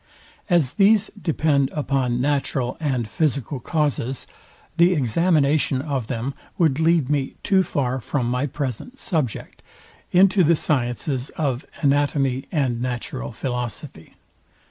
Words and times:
As 0.49 0.73
these 0.73 1.11
depend 1.11 1.69
upon 1.73 2.19
natural 2.19 2.75
and 2.79 3.07
physical 3.07 3.59
causes, 3.59 4.25
the 4.77 4.93
examination 4.93 5.79
of 5.79 6.07
them 6.07 6.33
would 6.57 6.79
lead 6.79 7.07
me 7.07 7.35
too 7.43 7.61
far 7.61 7.99
from 7.99 8.25
my 8.27 8.47
present 8.47 8.97
subject, 8.97 9.61
into 10.11 10.43
the 10.43 10.55
sciences 10.55 11.29
of 11.37 11.67
anatomy 11.83 12.45
and 12.51 12.81
natural 12.81 13.31
philosophy. 13.31 14.15